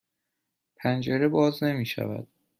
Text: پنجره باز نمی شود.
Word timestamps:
پنجره 0.75 1.27
باز 1.27 1.63
نمی 1.63 1.85
شود. 1.85 2.27